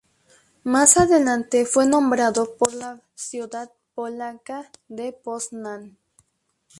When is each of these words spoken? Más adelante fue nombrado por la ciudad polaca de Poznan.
Más 0.63 0.97
adelante 0.97 1.63
fue 1.67 1.85
nombrado 1.85 2.55
por 2.57 2.73
la 2.73 3.03
ciudad 3.13 3.71
polaca 3.93 4.71
de 4.87 5.13
Poznan. 5.13 5.99